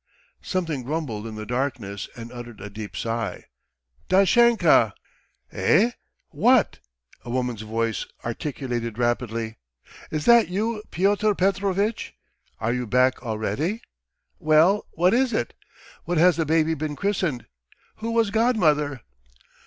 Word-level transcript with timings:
Something 0.41 0.81
grumbled 0.81 1.27
in 1.27 1.35
the 1.35 1.45
darkness 1.45 2.09
and 2.15 2.31
uttered 2.31 2.59
a 2.59 2.71
deep 2.71 2.97
sigh. 2.97 3.43
"Dashenka." 4.09 4.93
"Eh? 5.51 5.91
What?" 6.31 6.79
A 7.23 7.29
woman's 7.29 7.61
voice 7.61 8.07
articulated 8.25 8.97
rapidly. 8.97 9.57
"Is 10.09 10.25
that 10.25 10.47
you, 10.47 10.81
Pyotr 10.89 11.35
Petrovitch? 11.35 12.15
Are 12.59 12.73
you 12.73 12.87
back 12.87 13.21
already? 13.21 13.83
Well, 14.39 14.87
what 14.93 15.13
is 15.13 15.33
it? 15.33 15.53
What 16.05 16.17
has 16.17 16.35
the 16.35 16.47
baby 16.47 16.73
been 16.73 16.95
christened? 16.95 17.45
Who 17.97 18.09
was 18.09 18.31
godmother?" 18.31 19.01